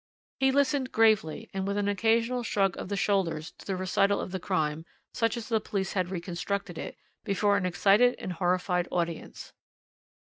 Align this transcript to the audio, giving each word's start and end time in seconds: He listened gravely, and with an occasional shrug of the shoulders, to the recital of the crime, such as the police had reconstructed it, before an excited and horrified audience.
He 0.39 0.51
listened 0.51 0.91
gravely, 0.91 1.51
and 1.53 1.67
with 1.67 1.77
an 1.77 1.87
occasional 1.87 2.41
shrug 2.41 2.75
of 2.75 2.89
the 2.89 2.97
shoulders, 2.97 3.51
to 3.59 3.67
the 3.67 3.75
recital 3.75 4.19
of 4.19 4.31
the 4.31 4.39
crime, 4.39 4.83
such 5.13 5.37
as 5.37 5.47
the 5.47 5.59
police 5.61 5.93
had 5.93 6.09
reconstructed 6.09 6.79
it, 6.79 6.97
before 7.23 7.55
an 7.55 7.67
excited 7.67 8.15
and 8.17 8.33
horrified 8.33 8.87
audience. 8.89 9.53